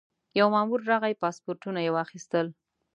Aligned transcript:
یو 0.39 0.47
مامور 0.53 0.81
راغی 0.91 1.13
پاسپورټونه 1.23 1.79
یې 1.85 1.91
واخیستل. 1.95 2.47